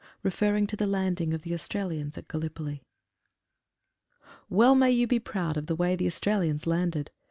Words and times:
(Referring 0.23 0.65
to 0.65 0.75
the 0.75 0.87
landing 0.87 1.31
of 1.31 1.43
the 1.43 1.53
Australians 1.53 2.17
at 2.17 2.27
Gallipoli.) 2.27 2.81
ELL 4.51 4.73
may 4.73 4.89
you 4.89 5.05
be 5.05 5.19
proud 5.19 5.57
of 5.57 5.67
the 5.67 5.75
way 5.75 5.95
the 5.95 6.07
Australians 6.07 6.65
landed. 6.65 7.11